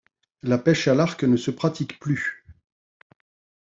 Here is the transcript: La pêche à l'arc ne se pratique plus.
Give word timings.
La 0.41 0.57
pêche 0.57 0.87
à 0.87 0.95
l'arc 0.95 1.23
ne 1.25 1.37
se 1.37 1.51
pratique 1.51 1.99
plus. 1.99 2.43